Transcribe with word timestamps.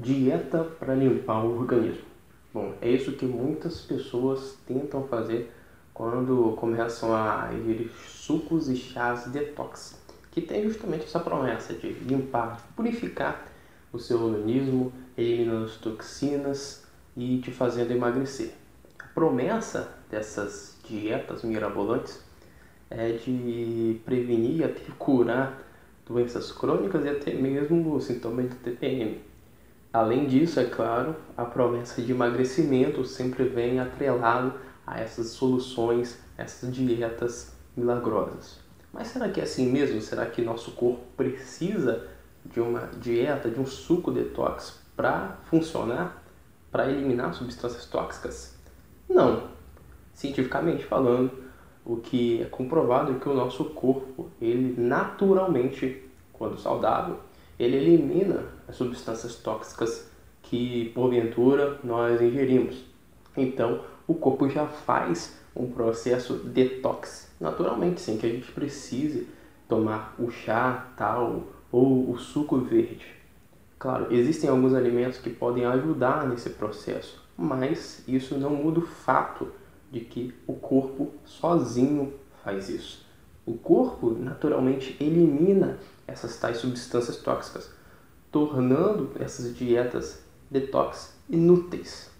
Dieta 0.00 0.62
para 0.62 0.94
limpar 0.94 1.44
o 1.44 1.58
organismo. 1.58 2.04
Bom, 2.54 2.72
é 2.80 2.88
isso 2.88 3.14
que 3.14 3.26
muitas 3.26 3.80
pessoas 3.80 4.56
tentam 4.64 5.02
fazer 5.08 5.52
quando 5.92 6.52
começam 6.52 7.12
a 7.12 7.50
ingerir 7.52 7.90
sucos 8.06 8.68
e 8.68 8.76
chás 8.76 9.26
detox, 9.26 10.00
que 10.30 10.40
tem 10.40 10.62
justamente 10.62 11.02
essa 11.02 11.18
promessa 11.18 11.74
de 11.74 11.88
limpar, 11.88 12.64
purificar 12.76 13.44
o 13.92 13.98
seu 13.98 14.22
organismo, 14.22 14.92
eliminando 15.16 15.64
as 15.64 15.74
toxinas 15.78 16.86
e 17.16 17.38
te 17.38 17.50
fazendo 17.50 17.90
emagrecer. 17.90 18.52
A 19.00 19.06
promessa 19.08 19.92
dessas 20.08 20.78
dietas 20.88 21.42
mirabolantes 21.42 22.22
é 22.88 23.14
de 23.14 24.00
prevenir 24.04 24.58
e 24.58 24.64
até 24.64 24.80
curar 24.96 25.60
doenças 26.06 26.52
crônicas 26.52 27.04
e 27.04 27.08
até 27.08 27.34
mesmo 27.34 28.00
sintomas 28.00 28.48
de 28.48 28.54
TPM. 28.54 29.27
Além 29.92 30.26
disso, 30.26 30.60
é 30.60 30.64
claro, 30.64 31.16
a 31.36 31.44
promessa 31.44 32.02
de 32.02 32.12
emagrecimento 32.12 33.04
sempre 33.04 33.44
vem 33.44 33.80
atrelado 33.80 34.52
a 34.86 35.00
essas 35.00 35.28
soluções, 35.28 36.18
essas 36.36 36.74
dietas 36.74 37.54
milagrosas. 37.76 38.58
Mas 38.92 39.08
será 39.08 39.28
que 39.28 39.40
é 39.40 39.44
assim 39.44 39.70
mesmo? 39.70 40.00
Será 40.00 40.26
que 40.26 40.42
nosso 40.42 40.72
corpo 40.72 41.00
precisa 41.16 42.06
de 42.44 42.60
uma 42.60 42.88
dieta, 43.00 43.50
de 43.50 43.60
um 43.60 43.66
suco 43.66 44.10
detox 44.10 44.78
para 44.96 45.38
funcionar, 45.44 46.22
para 46.70 46.90
eliminar 46.90 47.32
substâncias 47.34 47.86
tóxicas? 47.86 48.58
Não. 49.08 49.48
Cientificamente 50.12 50.84
falando, 50.84 51.30
o 51.84 51.96
que 51.96 52.42
é 52.42 52.44
comprovado 52.46 53.12
é 53.12 53.18
que 53.18 53.28
o 53.28 53.34
nosso 53.34 53.64
corpo, 53.66 54.30
ele 54.40 54.74
naturalmente, 54.78 56.04
quando 56.32 56.58
saudável, 56.58 57.18
ele 57.58 57.76
elimina 57.76 58.44
as 58.66 58.76
substâncias 58.76 59.36
tóxicas 59.36 60.08
que 60.42 60.90
porventura 60.94 61.78
nós 61.82 62.20
ingerimos. 62.20 62.84
Então, 63.36 63.82
o 64.06 64.14
corpo 64.14 64.48
já 64.48 64.66
faz 64.66 65.36
um 65.54 65.70
processo 65.70 66.34
detox 66.34 67.28
naturalmente, 67.40 68.00
sem 68.00 68.16
que 68.16 68.26
a 68.26 68.30
gente 68.30 68.50
precise 68.52 69.28
tomar 69.68 70.14
o 70.18 70.30
chá 70.30 70.88
tal 70.96 71.44
ou 71.70 72.10
o 72.10 72.18
suco 72.18 72.58
verde. 72.58 73.06
Claro, 73.78 74.12
existem 74.12 74.50
alguns 74.50 74.74
alimentos 74.74 75.18
que 75.18 75.30
podem 75.30 75.64
ajudar 75.64 76.26
nesse 76.26 76.50
processo, 76.50 77.22
mas 77.36 78.02
isso 78.08 78.36
não 78.36 78.50
muda 78.50 78.80
o 78.80 78.86
fato 78.86 79.48
de 79.90 80.00
que 80.00 80.34
o 80.46 80.54
corpo 80.54 81.12
sozinho 81.24 82.12
faz 82.42 82.68
isso. 82.68 83.06
O 83.48 83.54
corpo 83.54 84.10
naturalmente 84.10 84.94
elimina 85.00 85.78
essas 86.06 86.36
tais 86.38 86.58
substâncias 86.58 87.16
tóxicas, 87.16 87.70
tornando 88.30 89.10
essas 89.18 89.56
dietas 89.56 90.22
detox 90.50 91.14
inúteis. 91.30 92.10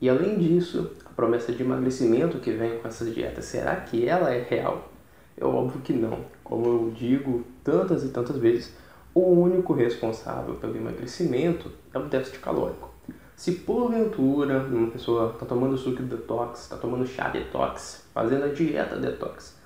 E 0.00 0.08
além 0.08 0.38
disso, 0.38 0.92
a 1.04 1.10
promessa 1.10 1.50
de 1.50 1.60
emagrecimento 1.60 2.38
que 2.38 2.52
vem 2.52 2.78
com 2.78 2.86
essas 2.86 3.12
dietas, 3.12 3.46
será 3.46 3.74
que 3.74 4.06
ela 4.06 4.32
é 4.32 4.42
real? 4.42 4.92
É 5.36 5.44
óbvio 5.44 5.80
que 5.80 5.92
não. 5.92 6.20
Como 6.44 6.66
eu 6.66 6.92
digo 6.96 7.42
tantas 7.64 8.04
e 8.04 8.10
tantas 8.10 8.38
vezes, 8.38 8.72
o 9.12 9.22
único 9.22 9.72
responsável 9.72 10.54
pelo 10.54 10.76
emagrecimento 10.76 11.68
é 11.92 11.98
o 11.98 12.04
déficit 12.04 12.38
calórico. 12.38 12.94
Se 13.34 13.50
porventura 13.50 14.62
uma 14.62 14.92
pessoa 14.92 15.32
está 15.32 15.46
tomando 15.46 15.76
suco 15.76 16.00
de 16.00 16.10
detox, 16.10 16.60
está 16.60 16.76
tomando 16.76 17.04
chá 17.04 17.28
detox, 17.28 18.04
fazendo 18.14 18.44
a 18.44 18.48
dieta 18.52 18.94
detox 18.94 19.63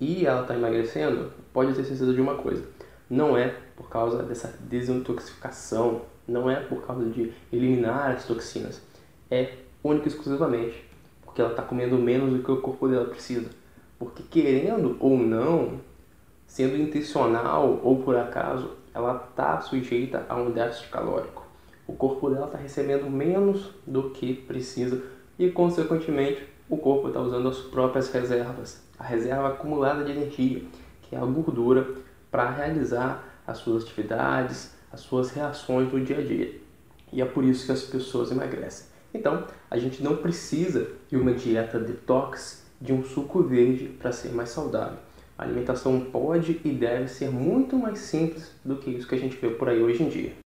e 0.00 0.26
ela 0.26 0.42
está 0.42 0.54
emagrecendo, 0.54 1.32
pode 1.52 1.74
ter 1.74 1.84
certeza 1.84 2.12
de 2.12 2.20
uma 2.20 2.36
coisa: 2.36 2.64
não 3.08 3.36
é 3.36 3.54
por 3.76 3.88
causa 3.88 4.22
dessa 4.22 4.56
desintoxicação, 4.60 6.02
não 6.26 6.50
é 6.50 6.56
por 6.56 6.86
causa 6.86 7.04
de 7.06 7.32
eliminar 7.52 8.12
as 8.12 8.24
toxinas, 8.24 8.80
é 9.30 9.54
única 9.82 10.08
e 10.08 10.12
exclusivamente 10.12 10.94
porque 11.34 11.42
ela 11.42 11.50
está 11.50 11.64
comendo 11.64 11.98
menos 11.98 12.32
do 12.32 12.44
que 12.44 12.52
o 12.52 12.60
corpo 12.60 12.86
dela 12.86 13.06
precisa. 13.06 13.50
Porque 13.98 14.22
querendo 14.22 14.96
ou 15.00 15.18
não, 15.18 15.80
sendo 16.46 16.76
intencional 16.76 17.80
ou 17.82 18.00
por 18.04 18.14
acaso, 18.14 18.70
ela 18.94 19.26
está 19.28 19.60
sujeita 19.60 20.24
a 20.28 20.36
um 20.36 20.52
déficit 20.52 20.88
calórico. 20.90 21.44
O 21.88 21.92
corpo 21.92 22.30
dela 22.30 22.46
está 22.46 22.56
recebendo 22.56 23.10
menos 23.10 23.72
do 23.84 24.10
que 24.10 24.32
precisa 24.32 25.02
e, 25.36 25.50
consequentemente, 25.50 26.46
o 26.68 26.76
corpo 26.76 27.08
está 27.08 27.20
usando 27.20 27.48
as 27.48 27.58
próprias 27.58 28.10
reservas, 28.10 28.82
a 28.98 29.04
reserva 29.04 29.48
acumulada 29.48 30.04
de 30.04 30.12
energia, 30.12 30.62
que 31.02 31.14
é 31.14 31.18
a 31.18 31.24
gordura, 31.24 31.86
para 32.30 32.50
realizar 32.50 33.42
as 33.46 33.58
suas 33.58 33.84
atividades, 33.84 34.74
as 34.90 35.00
suas 35.00 35.30
reações 35.30 35.90
do 35.90 36.00
dia 36.00 36.18
a 36.18 36.22
dia. 36.22 36.58
E 37.12 37.20
é 37.20 37.24
por 37.24 37.44
isso 37.44 37.66
que 37.66 37.72
as 37.72 37.82
pessoas 37.82 38.30
emagrecem. 38.30 38.86
Então, 39.12 39.46
a 39.70 39.78
gente 39.78 40.02
não 40.02 40.16
precisa 40.16 40.88
de 41.08 41.16
uma 41.16 41.32
dieta 41.32 41.78
detox, 41.78 42.64
de 42.80 42.92
um 42.92 43.04
suco 43.04 43.42
verde 43.42 43.86
para 43.86 44.10
ser 44.10 44.32
mais 44.32 44.48
saudável. 44.48 44.98
A 45.36 45.44
alimentação 45.44 46.00
pode 46.00 46.60
e 46.64 46.70
deve 46.70 47.08
ser 47.08 47.30
muito 47.30 47.76
mais 47.76 48.00
simples 48.00 48.52
do 48.64 48.76
que 48.76 48.90
isso 48.90 49.06
que 49.06 49.14
a 49.14 49.18
gente 49.18 49.36
vê 49.36 49.50
por 49.50 49.68
aí 49.68 49.82
hoje 49.82 50.02
em 50.02 50.08
dia. 50.08 50.43